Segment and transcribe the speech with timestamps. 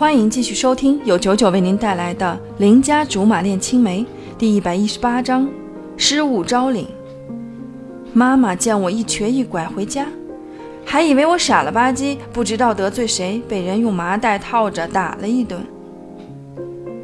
[0.00, 4.00] 欢迎继续收听由九九为您带来的《邻家竹马恋青梅》
[4.38, 5.46] 第一百一十八章：
[5.98, 6.86] 失物招领。
[8.14, 10.06] 妈妈见我一瘸一拐回家，
[10.86, 15.60] 还以为我傻了吧唧，不知道得罪谁，被人用麻袋套着打了一顿。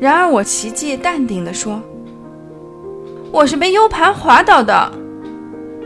[0.00, 1.78] 然而我奇迹淡定地说
[3.30, 4.90] ：“我是被 U 盘滑倒的。”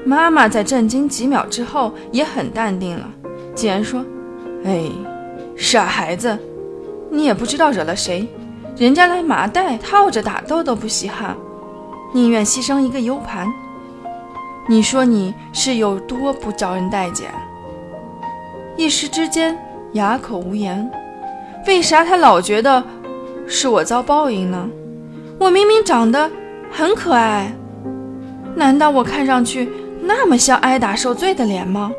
[0.06, 3.10] 妈妈在震惊几秒之后也很淡定了，
[3.52, 4.00] 竟然说
[4.62, 4.84] ：“哎，
[5.56, 6.38] 傻孩子，
[7.10, 8.28] 你也不知道惹了谁，
[8.76, 11.36] 人家来麻袋套着打斗都不稀罕，
[12.14, 13.46] 宁愿牺牲一个 U 盘。
[14.68, 17.28] 你说你是有多不招人待见？”
[18.76, 19.58] 一时之间
[19.92, 20.90] 哑口无言。
[21.66, 22.82] 为啥他老觉得
[23.46, 24.68] 是我遭报应呢？
[25.38, 26.30] 我明明长得
[26.70, 27.52] 很可爱，
[28.54, 29.68] 难道我看上去？
[30.02, 31.92] 那么像挨打受罪的脸吗？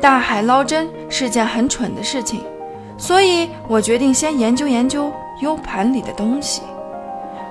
[0.00, 2.40] 大海捞针是件很蠢的事情，
[3.00, 6.60] 所以我决定先研究研究 U 盘里的东西。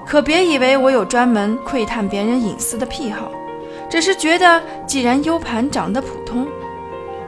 [0.05, 3.31] 可别以为我有专门窥探别人隐私的癖好，
[3.89, 6.47] 只是觉得既然 U 盘长得普通，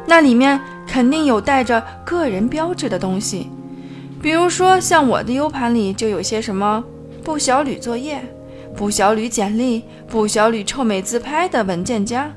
[0.06, 3.50] 那里面肯定有带着个人标志的东西。
[4.22, 6.84] 比如说，像我的 U 盘里就有些什么
[7.24, 8.24] 不小吕作业。
[8.74, 12.32] 不小吕简历，不小吕臭美自拍的文件夹，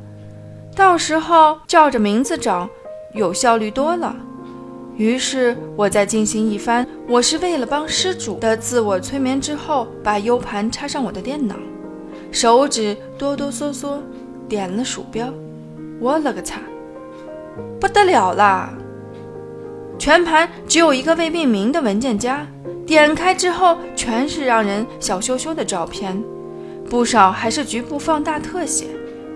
[0.75, 2.69] 到时候照着名字找，
[3.13, 4.17] 有效率多了。
[4.97, 11.57] 于是我在进行一番“我是为了帮失主”的自我催眠之后，把 U 盘插上我的电脑，
[12.31, 13.99] 手指哆哆嗦嗦
[14.49, 15.33] 点了鼠标。
[16.01, 16.61] 我勒个擦，
[17.81, 18.73] 不得了啦！
[19.99, 22.47] 全盘只有一个未命名的文件夹。
[22.87, 26.23] 点开之后，全是让人小羞羞的照片，
[26.89, 28.87] 不少还是局部放大特写，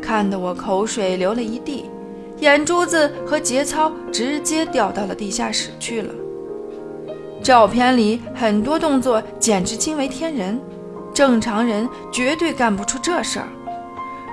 [0.03, 1.87] 看得我口水流了一地，
[2.41, 6.15] 眼珠子和节操直接掉到了地下室去了。
[7.43, 10.61] 照片里很多动作简直惊为天人，
[11.15, 13.49] 正常人绝对干不出这事儿。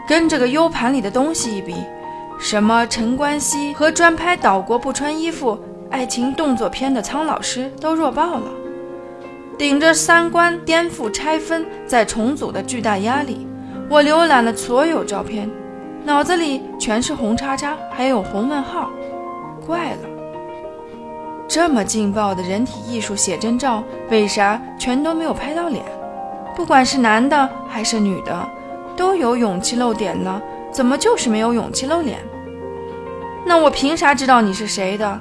[0.08, 1.76] 跟这个 U 盘里的东西一比，
[2.40, 5.58] 什么陈冠希和专拍岛国不穿衣服
[5.90, 8.48] 爱情动作片的苍老师都弱爆了。
[9.58, 13.48] 顶着三观颠覆、拆分再重组的巨大压力，
[13.90, 15.50] 我浏览了所有照片，
[16.06, 18.92] 脑子里全是红叉叉，还有红问号。
[19.66, 20.08] 怪了，
[21.48, 25.84] 这么劲爆的人体艺术写真照，为啥全都没有拍到脸？
[26.56, 28.48] 不管是男的还是女的，
[28.96, 30.40] 都有勇气露点呢，
[30.72, 32.20] 怎么就是没有勇气露脸？
[33.44, 35.20] 那我凭啥知道你是谁的？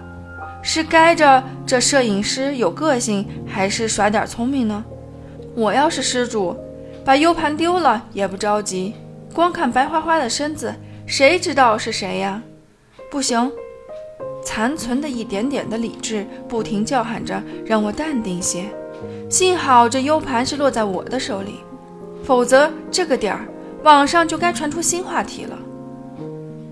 [0.61, 4.85] 是该着这摄影师有个性，还是耍点聪明呢？
[5.55, 6.55] 我要是失主，
[7.07, 8.95] 把 U 盘丢了也不着急，
[9.35, 10.73] 光看白花花的身子，
[11.07, 12.41] 谁知道是谁呀？
[13.11, 13.51] 不行，
[14.45, 18.67] 残存的一点点的理智不停叫喊着让我淡定些。
[19.29, 21.57] 幸好这 U 盘是落在我的手里，
[22.23, 23.49] 否则这个点儿
[23.83, 25.59] 网上就该传出新话题了。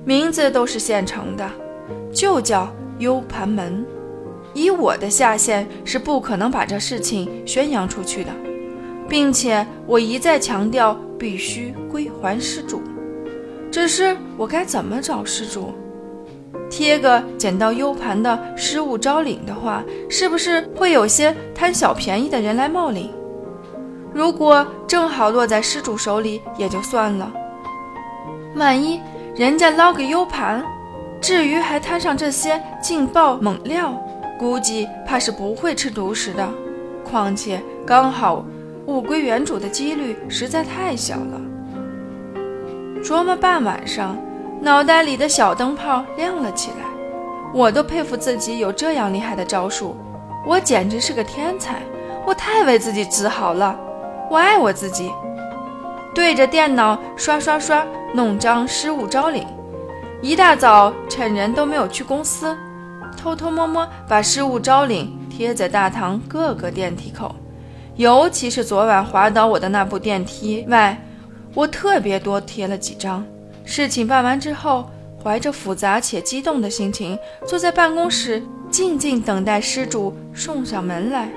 [0.05, 1.51] 名字都是现成的，
[2.15, 2.73] 就叫。
[2.99, 3.85] U 盘门，
[4.55, 8.31] 以我的下线是不可能把这事情宣扬出去的，
[9.09, 12.83] 并且我一再强调必须归还失主。
[13.71, 15.73] 只是我该怎么找失主？
[16.69, 23.09] 贴个捡到 U 盘的失物招领的话，是不是会有些贪小便宜的人来冒领？
[24.13, 27.33] 如果正好落在失主手里也就算了，
[28.57, 29.01] 万一
[29.37, 30.65] 人家捞个 U 盘？
[31.21, 33.95] 至于还摊上这些劲爆猛料，
[34.41, 36.49] 估计怕是不会吃独食的。
[37.05, 38.45] 况且刚好
[38.87, 41.41] 物归原主的几率实在太小了。
[43.03, 44.17] 琢磨半晚上，
[44.61, 46.87] 脑袋里的小灯泡亮了起来。
[47.55, 49.97] 我都佩服自己有这样厉害的招数，
[50.47, 51.83] 我简直是个天才！
[52.25, 53.79] 我太为自己自豪了，
[54.31, 55.11] 我爱我自己。
[56.15, 59.47] 对着电脑刷刷刷，弄张失物招领。
[60.23, 62.57] 一大早，趁人都没有去公司，
[63.17, 67.35] 偷偷摸摸把失物招领贴在大堂各个电梯口，
[67.97, 71.01] 尤其是昨晚滑倒我的那部电梯外，
[71.55, 73.25] 我特别多贴了几张。
[73.65, 74.89] 事情办完之后，
[75.23, 81.29] 怀着复杂且激动的心情，坐在办公室静静等待失主送上门来。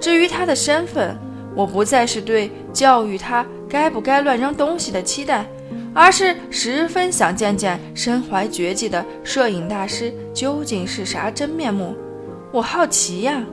[0.00, 1.16] 至于他的身份，
[1.54, 5.44] 我不再是对教育他该不该乱扔东西的期待。
[5.92, 11.96] 而是十分想见见身怀绝技的摄影大师究竟是啥真面目，
[12.52, 13.44] 我好奇呀。